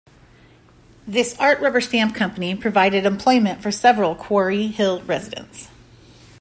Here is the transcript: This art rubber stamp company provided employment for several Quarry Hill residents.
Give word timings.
This 1.07 1.35
art 1.37 1.59
rubber 1.59 1.79
stamp 1.79 2.15
company 2.15 2.55
provided 2.55 3.05
employment 3.05 3.61
for 3.61 3.71
several 3.71 4.15
Quarry 4.15 4.65
Hill 4.65 5.03
residents. 5.03 5.67